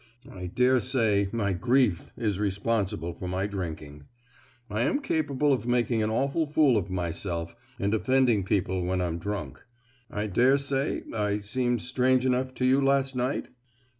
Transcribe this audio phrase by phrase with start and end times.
[0.31, 4.05] I daresay my grief is responsible for my drinking.
[4.67, 9.19] I am capable of making an awful fool of myself and offending people when I'm
[9.19, 9.61] drunk.
[10.09, 13.49] I daresay I seemed strange enough to you last night?"